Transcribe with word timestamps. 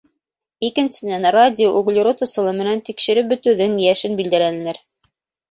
Икенсенән, 0.69 1.27
радио-углерод 1.35 2.23
ысулы 2.27 2.55
менән 2.63 2.81
тикшереп 2.89 3.31
бетеүҙең 3.35 3.79
йәшен 3.85 4.19
билдәләнеләр. 4.23 4.83